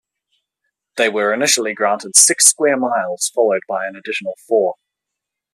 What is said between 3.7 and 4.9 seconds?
an additional four.